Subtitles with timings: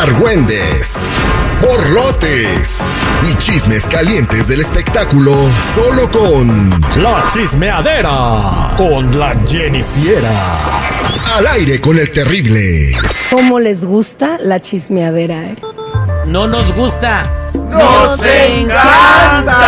[0.00, 0.94] argüendes,
[1.60, 2.78] borlotes
[3.30, 5.34] y chismes calientes del espectáculo
[5.74, 10.80] solo con La Chismeadera con la Jennifiera.
[11.36, 12.96] Al aire con el terrible.
[13.30, 15.50] ¿Cómo les gusta la chismeadera?
[15.50, 15.56] Eh?
[16.26, 17.39] No nos gusta.
[17.70, 19.60] ¡Nos encanta!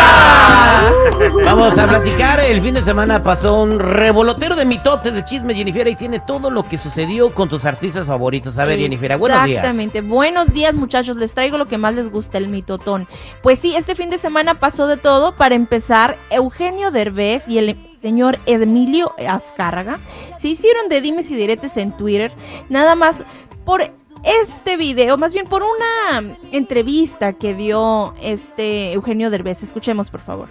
[1.45, 2.39] Vamos a platicar.
[2.39, 6.49] El fin de semana pasó un revolotero de mitotes de chisme, Jennifer, y tiene todo
[6.49, 8.57] lo que sucedió con tus artistas favoritos.
[8.57, 9.57] A ver, Jennifer, buenos días.
[9.63, 10.01] Exactamente.
[10.01, 11.17] Buenos días, muchachos.
[11.17, 13.07] Les traigo lo que más les gusta, el mitotón.
[13.41, 15.35] Pues sí, este fin de semana pasó de todo.
[15.35, 19.99] Para empezar, Eugenio Derbez y el señor Emilio Azcárraga
[20.39, 22.33] se hicieron de dimes y diretes en Twitter.
[22.69, 23.23] Nada más
[23.63, 23.81] por
[24.23, 29.63] este video, más bien por una entrevista que dio este Eugenio Derbez.
[29.63, 30.49] Escuchemos, por favor.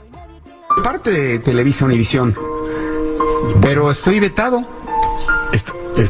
[0.83, 2.35] Parte de Televisa Univisión,
[3.61, 4.67] pero estoy vetado.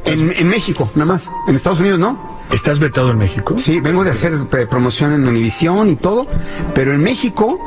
[0.05, 1.29] en, en, México, nada más.
[1.49, 2.41] En Estados Unidos no.
[2.53, 3.59] ¿Estás vetado en México?
[3.59, 4.35] Sí, vengo de hacer
[4.71, 6.29] promoción en Univisión y todo,
[6.77, 7.59] pero en México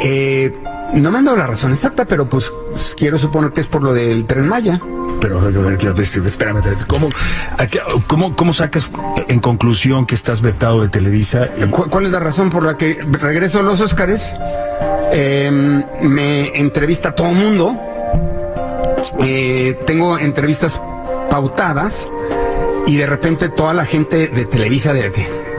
[0.00, 0.52] eh,
[0.94, 2.52] no me han dado la razón exacta, pero pues
[2.96, 4.80] quiero suponer que es por lo del tren Maya.
[5.20, 7.08] Pero, ver, espérame, ¿cómo,
[8.06, 8.88] cómo, ¿cómo sacas
[9.28, 11.48] en conclusión que estás vetado de Televisa?
[11.70, 14.32] ¿Cuál es la razón por la que regreso a los Óscares?
[15.12, 17.76] Em, me entrevista todo el mundo.
[19.22, 20.80] Eh, tengo entrevistas
[21.28, 22.08] pautadas
[22.86, 25.10] y de repente toda la gente de Televisa, de,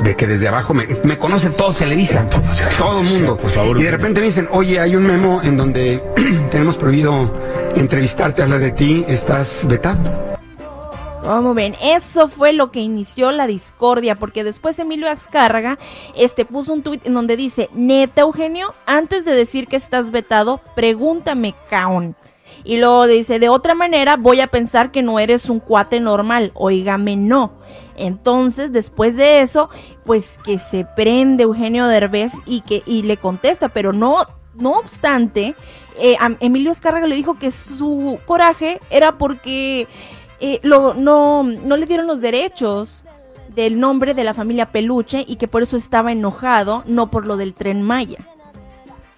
[0.04, 2.28] de, que desde abajo me, me, conoce todo Televisa,
[2.78, 3.38] todo el mundo.
[3.38, 6.04] Por favor, y de repente me dicen, oye, hay un memo en donde
[6.52, 7.34] tenemos prohibido
[7.76, 10.32] entrevistarte, hablar de ti, estás vetado.
[11.24, 15.78] Vamos ven, eso fue lo que inició la discordia, porque después Emilio Azcárraga
[16.16, 20.60] este, puso un tuit en donde dice, neta Eugenio, antes de decir que estás vetado,
[20.76, 22.16] pregúntame, caón.
[22.64, 26.52] Y luego dice, de otra manera voy a pensar que no eres un cuate normal,
[26.54, 27.54] oígame no.
[27.96, 29.70] Entonces, después de eso,
[30.06, 34.18] pues que se prende Eugenio Derbez y que y le contesta, pero no
[34.54, 35.56] no obstante,
[35.98, 39.88] eh, Emilio Escárraga le dijo que su coraje era porque
[40.40, 43.04] eh, lo, no, no le dieron los derechos
[43.56, 47.38] del nombre de la familia Peluche y que por eso estaba enojado, no por lo
[47.38, 48.26] del tren Maya.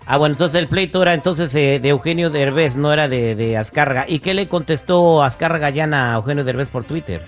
[0.05, 3.57] Ah, bueno, entonces el pleito era entonces eh, de Eugenio Derbez, no era de, de
[3.57, 4.05] Azcárraga.
[4.07, 7.21] ¿Y qué le contestó Azcárraga ya a Eugenio Derbez por Twitter?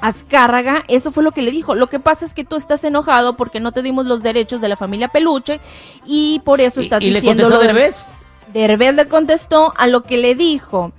[0.00, 1.74] Azcárraga, eso fue lo que le dijo.
[1.74, 4.68] Lo que pasa es que tú estás enojado porque no te dimos los derechos de
[4.68, 5.60] la familia Peluche
[6.06, 7.42] y por eso estás ¿Y, diciendo.
[7.42, 8.06] ¿Y le contestó Derbez?
[8.52, 10.92] Derbez le contestó a lo que le dijo.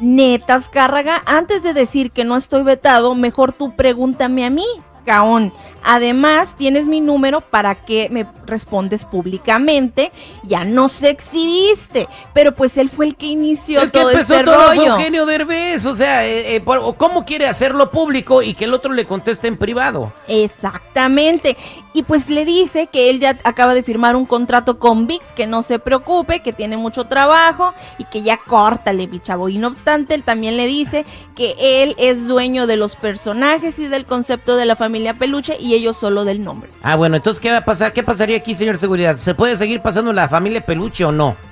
[0.00, 4.66] Neta, Azcárraga, antes de decir que no estoy vetado, mejor tú pregúntame a mí.
[5.84, 10.12] Además, tienes mi número para que me respondes públicamente.
[10.42, 14.44] Ya no se exhibiste, pero pues él fue el que inició el todo que este
[14.44, 14.96] todo rollo.
[14.96, 16.64] Eugenio Derbez, o sea, eh, eh,
[16.96, 20.12] ¿cómo quiere hacerlo público y que el otro le conteste en privado?
[20.26, 21.56] Exactamente.
[21.92, 25.46] Y pues le dice que él ya acaba de firmar un contrato con VIX, que
[25.46, 29.20] no se preocupe, que tiene mucho trabajo y que ya córtale, mi.
[29.50, 31.04] Y no obstante, él también le dice
[31.34, 35.74] que él es dueño de los personajes y del concepto de la familia Peluche y
[35.74, 36.70] ellos solo del nombre.
[36.82, 37.92] Ah, bueno, entonces, ¿qué va a pasar?
[37.92, 39.18] ¿Qué pasaría aquí, señor Seguridad?
[39.18, 41.47] ¿Se puede seguir pasando la familia Peluche o no?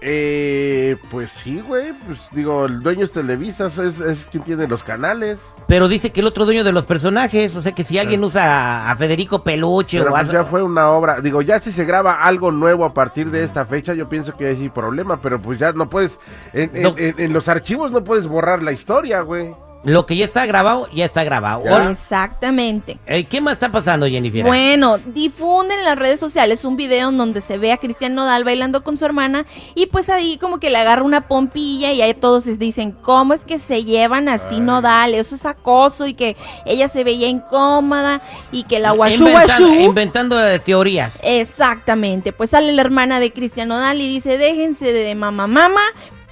[0.00, 1.92] Eh, pues sí, güey.
[2.06, 5.38] Pues digo, el dueño es Televisa, es, es, quien tiene los canales.
[5.66, 8.90] Pero dice que el otro dueño de los personajes, o sea que si alguien usa
[8.90, 11.20] a, Federico Peluche Pero o pues ya fue una obra.
[11.20, 14.46] Digo, ya si se graba algo nuevo a partir de esta fecha, yo pienso que
[14.48, 16.18] hay problema, pero pues ya no puedes.
[16.52, 16.90] En, No.
[16.96, 19.54] en- en- en los archivos no puedes borrar la historia, güey.
[19.84, 21.62] Lo que ya está grabado, ya está grabado.
[21.64, 21.90] Ya.
[21.92, 22.98] Exactamente.
[23.06, 24.44] eh, ¿Qué más está pasando, Jennifer?
[24.44, 28.42] Bueno, difunden en las redes sociales un video en donde se ve a Cristian Nodal
[28.42, 29.46] bailando con su hermana
[29.76, 33.32] y pues ahí como que le agarra una pompilla y ahí todos les dicen, ¿cómo
[33.34, 35.14] es que se llevan así Nodal?
[35.14, 39.84] Eso es acoso y que ella se veía incómoda y que la guachu inventando, guachu-
[39.84, 41.20] inventando teorías.
[41.22, 45.80] Exactamente, pues sale la hermana de Cristian Nodal y dice, déjense de mamá mamá,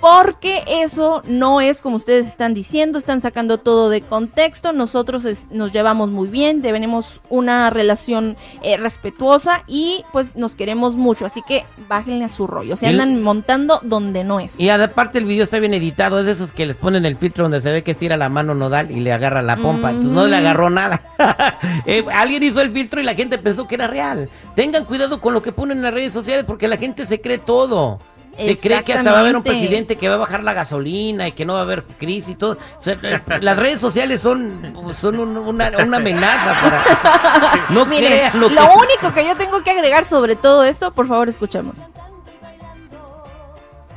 [0.04, 5.46] porque eso no es como ustedes están diciendo, están sacando todo de contexto, nosotros es-
[5.50, 11.40] nos llevamos muy bien, tenemos una relación eh, respetuosa y pues nos queremos mucho, así
[11.48, 14.52] que bájenle a su rollo, se andan montando donde no es.
[14.58, 17.44] Y aparte el video está bien editado, es de esos que les ponen el filtro
[17.44, 19.88] donde se ve que estira la mano nodal y le agarra la pompa.
[19.88, 21.00] Entonces no le agarró nada.
[21.86, 24.28] Eh, alguien hizo el filtro y la gente pensó que era real.
[24.54, 27.38] Tengan cuidado con lo que ponen en las redes sociales porque la gente se cree
[27.38, 28.00] todo.
[28.36, 31.28] Se cree que hasta va a haber un presidente que va a bajar la gasolina
[31.28, 32.58] y que no va a haber crisis y todo.
[32.78, 37.64] O sea, eh, las redes sociales son, son un- una, una amenaza para...
[37.70, 38.74] No Miren, crean lo, lo que...
[38.76, 41.76] único que yo tengo que agregar sobre todo esto, por favor escuchemos.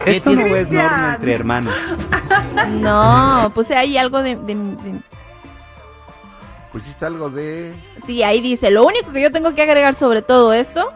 [0.06, 1.76] Esto no es norma entre hermanos.
[2.70, 5.00] No, puse ahí algo de- de- de
[6.72, 7.74] Pusiste algo de...
[8.06, 10.92] Sí, ahí dice, lo único que yo tengo que agregar sobre todo esto,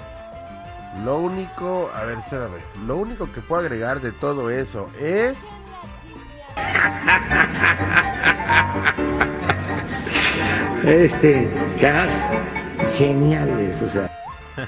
[1.04, 1.90] Lo único...
[1.96, 2.60] A ver, espérame.
[2.86, 5.38] Lo único que puedo agregar de todo eso es...
[10.84, 11.48] Este,
[11.80, 12.12] cajas
[12.98, 14.10] geniales, o sea.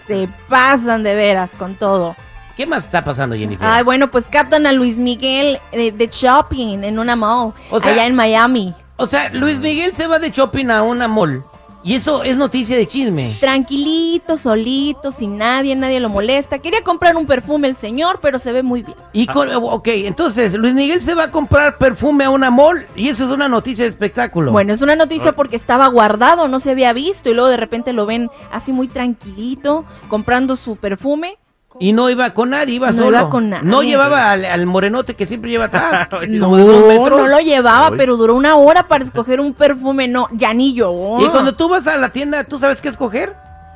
[0.08, 2.16] se pasan de veras con todo.
[2.56, 3.66] ¿Qué más está pasando, Jennifer?
[3.68, 7.92] Ay, bueno, pues captan a Luis Miguel eh, de shopping en una mall, O sea-
[7.94, 8.76] allá en Miami.
[8.98, 11.44] O sea, Luis Miguel se va de shopping a una mall.
[11.86, 13.36] Y eso es noticia de chisme.
[13.42, 16.60] Tranquilito, solito, sin nadie, nadie lo molesta.
[16.60, 18.98] Quería comprar un perfume el señor, pero se ve muy bien.
[19.12, 23.10] Y con, ok, entonces Luis Miguel se va a comprar perfume a una mall y
[23.10, 24.54] eso es una noticia de espectáculo.
[24.54, 27.92] Bueno, es una noticia porque estaba guardado, no se había visto y luego de repente
[27.92, 31.38] lo ven así muy tranquilito, comprando su perfume.
[31.80, 33.18] Y no iba con nadie, iba No solo.
[33.20, 33.64] iba con nadie.
[33.68, 36.08] No llevaba al, al morenote que siempre lleva atrás.
[36.30, 37.94] No, no lo llevaba, Ay.
[37.98, 40.08] pero duró una hora para escoger un perfume.
[40.08, 41.18] No, ya ni yo.
[41.20, 43.36] Y cuando tú vas a la tienda, ¿tú sabes qué escoger?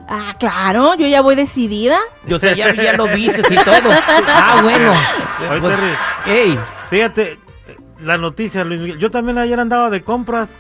[0.10, 1.98] Ah, claro, yo ya voy decidida.
[2.28, 3.76] Yo sé, ya, ya lo viste y todo.
[4.28, 4.94] Ah, bueno.
[5.52, 5.94] Oye, Pues, Terry,
[6.28, 6.60] ey,
[6.90, 7.40] fíjate, eh,
[8.02, 9.00] la noticia, Luis Miguel.
[9.00, 10.58] Yo también ayer andaba de compras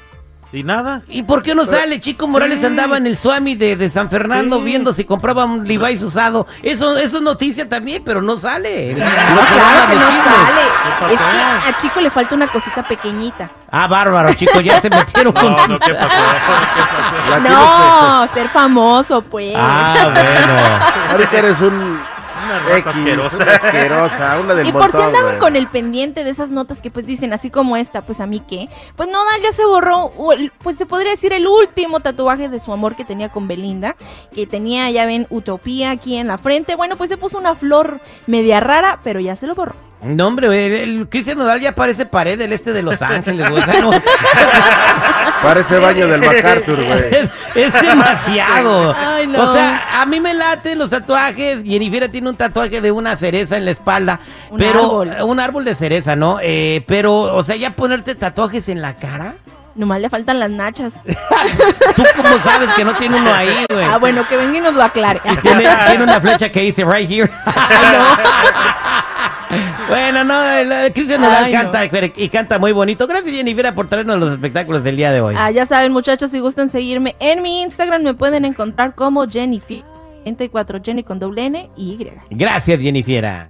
[0.53, 1.01] y nada.
[1.09, 1.99] ¿y por qué no sale?
[1.99, 2.65] Chico Morales Sí.
[2.65, 4.63] andaba en el Swami de, de San Fernando Sí.
[4.63, 6.47] viendo si compraba un Levi's usado.
[6.63, 8.93] Eso, eso es noticia también, pero no sale.
[8.93, 10.61] No, claro que no sale.
[11.07, 13.51] ¿Qué Es que a Chico le falta una cosita pequeñita.
[13.69, 15.51] Ah, bárbaro, chicos, ya se metieron con...
[15.51, 16.07] No, no, ¿qué pasó?
[16.75, 17.49] ¿Qué pasó?
[17.49, 19.53] No, ser famoso, pues.
[19.57, 20.53] Ah, bueno.
[21.11, 21.96] Ahorita eres un...
[22.47, 23.35] Una rata X, asquerosa.
[23.37, 25.39] una asquerosa, una del Y por si andaban güey.
[25.39, 28.41] con el pendiente de esas notas que pues dicen así como esta, pues a mí
[28.47, 30.11] qué, pues Nodal ya se borró,
[30.63, 33.95] pues se podría decir el último tatuaje de su amor que tenía con Belinda,
[34.33, 37.99] que tenía, ya ven, Utopía aquí en la frente, bueno, pues se puso una flor
[38.27, 39.75] media rara, pero ya se lo borró.
[40.01, 43.63] No, hombre, el, el Cristian Nodal ya parece pared del este de Los Ángeles, güey.
[43.63, 43.91] O sea, no-
[45.41, 46.99] Parece baño del MacArthur, güey.
[47.11, 48.95] es, es demasiado.
[49.05, 49.43] Ay, no.
[49.43, 51.63] O sea, a mí me laten los tatuajes.
[51.63, 54.19] Jennifer tiene un tatuaje de una cereza en la espalda.
[54.49, 55.15] Un pero árbol.
[55.23, 56.39] un árbol de cereza, ¿no?
[56.41, 59.33] Eh, pero, o sea, ya ponerte tatuajes en la cara.
[59.75, 60.93] Nomás le faltan las nachas.
[61.95, 63.85] ¿Tú cómo sabes que no tiene uno ahí, güey?
[63.85, 65.21] Ah, bueno, que venga y nos lo aclare.
[65.43, 67.29] Tiene, tiene una flecha que dice right here.
[67.45, 68.05] no,
[70.21, 71.71] el, el Cristian Nodal no.
[71.71, 73.07] canta y canta muy bonito.
[73.07, 75.35] Gracias, Jennifer, por traernos los espectáculos del día de hoy.
[75.37, 79.83] Ah, ya saben, muchachos, si gustan seguirme en mi Instagram, me pueden encontrar como Jennifer.
[80.23, 82.11] 34 Jenny con doble N y Y.
[82.31, 83.49] Gracias, Jennifer.